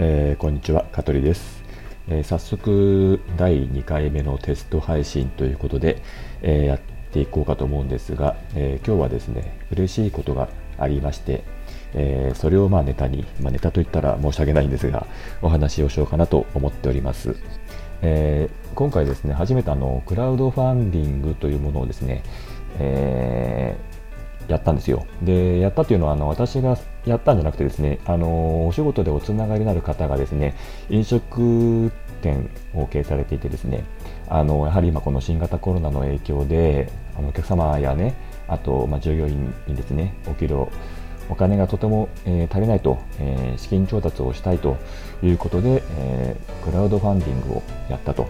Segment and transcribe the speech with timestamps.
[0.00, 1.64] えー、こんにちは香取です、
[2.06, 6.00] えー、早速第2回目のテスト配信ということで、
[6.40, 11.42] えー、やっていこうかと思うんですが、え今日はですね嬉しいことがありまして、
[11.94, 15.04] えそれをまあネタに、まあ、ネタといったら申し訳ないんですが
[15.42, 17.34] お話をしようかなと思っております、
[18.02, 22.22] え今回ですね初めてあのクラウドファンディングというものをですね、
[22.78, 23.76] え
[24.48, 25.06] やったんですよ。
[25.22, 30.56] で、やったというのは、あの私がやったんじゃなくてですね、あのお仕事でおつながりのある方がですね、
[30.88, 33.84] 飲食店を経営されていてですね、
[34.28, 38.14] あのやはり今この新型コロナの影響で、あのお客様やね、
[38.48, 40.70] あと、まあ、従業員にですね、お給料、
[41.28, 44.78] お金がとても、えー、足りないと、えー、資金調達をしたいと
[45.22, 48.26] いうことで、えー、クラウドファンディングをやったと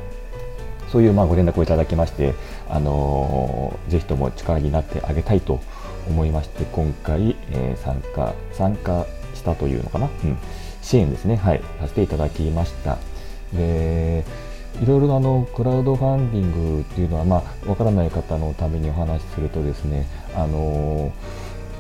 [0.91, 2.35] そういうまあご連絡をいただきまして、
[2.69, 5.61] あのー、ぜひとも力になってあげたいと
[6.09, 10.37] 思いまして、今回、えー、参加、参加したというのかな、うん、
[10.83, 12.99] 支援ですね、はい、させていただきました。
[13.53, 14.25] で
[14.83, 21.13] いろいろあのクラウドファンディングっていうのは、まあ、わからない方のためにお話しするとですね、あの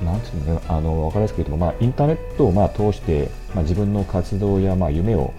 [0.02, 5.32] なんていうのあの分かりやすく言うと、まあ、インターネットをまあ通して、まあ、自分の活動やまあ夢を、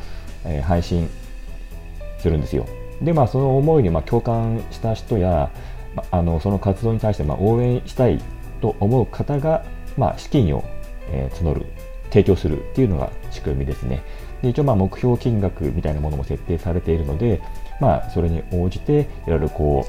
[0.45, 1.09] えー、配信
[2.19, 2.65] するんですよ。
[3.01, 5.51] で、まあ、その思いにまあ共感した人や、
[6.11, 8.21] あ、のその活動に対してまあ応援したい
[8.61, 9.65] と思う方が、
[9.97, 10.63] まあ、資金を、
[11.11, 11.65] え、募る、
[12.09, 14.03] 提供するっていうのが仕組みですね。
[14.41, 17.41] で一応まあ目標金額みたいなものも設定されているので、
[17.81, 19.85] まあ、それに応じていろいろこ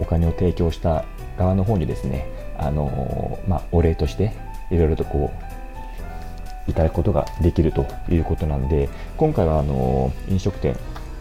[0.00, 1.04] うお金を提供した
[1.38, 2.26] 側の方にですね、
[2.58, 4.32] あの、まあ、お礼として
[4.70, 5.32] いろいろとこ
[6.68, 10.76] ういただくことができるということなんで今回はあの飲食店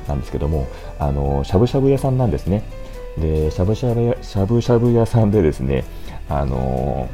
[0.08, 0.68] なんですけども、
[1.00, 2.64] あのしゃぶしゃぶ屋さんなんですね。
[3.18, 5.84] でしゃぶしゃぶしゃぶしゃぶ屋さんでですね、
[6.30, 7.08] あの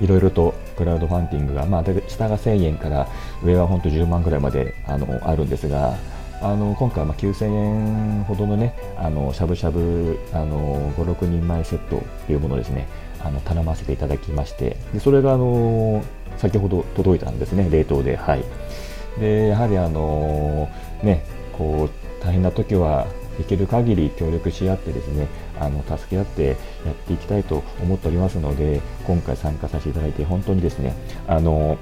[0.00, 3.08] いろいろとクラウドファンディングが、まあ、下が1000円から
[3.44, 5.96] 上は本当10万ぐらいまであのあるんですが、
[6.40, 12.86] あの今回はま9000円ほどのね、あのしゃぶしゃぶあの5、6人前セットというものですね、
[13.20, 16.02] あの頼ませていただきまして、でそれがあの
[16.38, 18.16] 先ほど届いたんですね、冷凍で。
[18.16, 18.44] はい、
[19.18, 20.70] でやはりあの
[21.02, 21.24] ね
[21.60, 23.06] こう大変な時は
[23.36, 25.28] できる限り協力し合ってですね
[25.58, 26.54] あの助け合ってや
[26.92, 30.94] っていきたいと思っておりますので今回参加させていただいて本当にですね
[31.28, 31.76] あの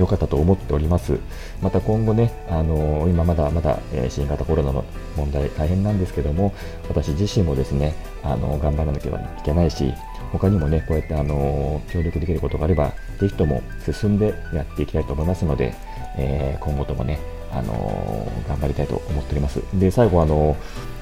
[0.00, 1.18] 良かったと思っております。
[1.62, 4.84] また今後ね、あの今まだまだ、え新型コロナの
[5.16, 6.52] 問題大変なんですけども、
[6.86, 9.94] 私自身もですね、あの頑張らなければいけないし、
[10.32, 15.72] 他にもね、こうやってあの協力できることがあれば、ぜひとも進んでやっていきたいと思いますので、
[16.18, 17.18] え、今後ともね、
[17.56, 19.62] あの頑張りたいと思っております。
[19.74, 20.56] で、最後、あの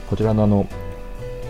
[0.09, 0.67] こちらのあの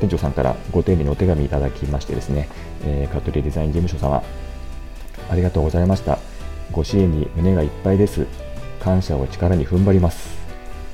[0.00, 2.48] 店長さんからご丁寧にお手紙いただきましてですね、
[2.84, 4.22] えー、カトリーデザイン事務所様、
[5.30, 6.18] ありがとうございました。
[6.72, 8.26] ご支援に胸がいっぱいです。
[8.80, 10.36] 感謝を力に踏ん張ります。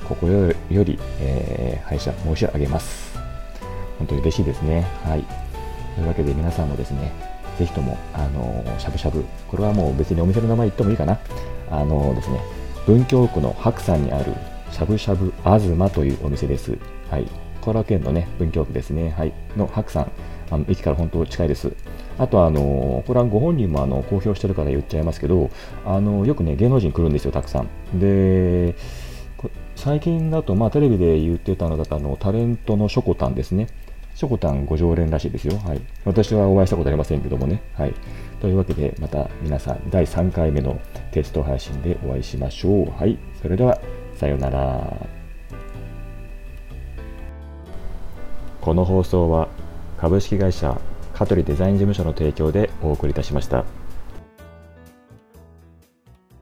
[0.08, 0.54] 心よ
[0.84, 3.16] り、えー、配車申し上げます。
[3.98, 4.86] 本当に嬉しいですね。
[5.04, 5.24] はい。
[5.94, 7.12] というわけで皆さんもですね、
[7.58, 11.18] ぜひとも、あのしゃぶしゃぶ、これはもう別にお店の名前言ってもいいかな。
[11.70, 12.40] あのですね、
[12.86, 14.32] 文京区の白山にある
[14.72, 16.78] しゃぶしゃぶあずまというお店です。
[17.10, 17.26] はい。
[17.60, 19.10] 香川県のね、文京区ですね。
[19.10, 19.32] はい。
[19.56, 20.10] の白山。
[20.50, 21.72] あの駅から本当近いです。
[22.18, 25.50] あとあの、これはご本人もあの公表してるから言っちゃいますけど、
[25.84, 28.00] あのよくね、芸能人来るんですよ、たくさん。
[28.00, 28.74] で、
[29.76, 33.68] 最近だと、まあ、テレビで言ってたのだとあの、タレントのしょこたんですね。
[34.20, 35.56] しょこたんご常連らしいですよ。
[35.60, 35.80] はい。
[36.04, 37.62] 私はお会いしたことありませんけどもね。
[37.72, 37.94] はい。
[38.38, 40.78] というわけで、また皆さん、第3回目の
[41.10, 42.90] テスト配信でお会いしましょう。
[42.90, 43.18] はい。
[43.40, 43.80] それでは、
[44.14, 44.94] さようなら。
[48.60, 49.48] この放送は、
[49.96, 50.78] 株式会社
[51.14, 53.64] 香取デザイン事務所の提供でお送りいたしました。